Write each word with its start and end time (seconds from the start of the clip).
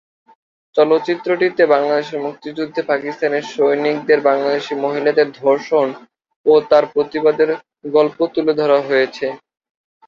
চলচ্চিত্রটিতে 0.75 1.63
বাংলাদেশের 1.73 2.19
মুক্তিযুদ্ধে 2.25 2.81
পাকিস্তানের 2.91 3.43
সৈনিকদের 3.51 4.19
বাংলাদেশি 4.29 4.73
মহিলাদের 4.85 5.27
ধর্ষণ 5.39 5.87
ও 6.45 6.63
তার 6.69 6.83
প্রতিবাদের 6.93 7.49
গল্প 7.93 8.17
তুলে 8.33 8.53
ধরা 8.59 8.77
হয়েছে। 8.87 9.25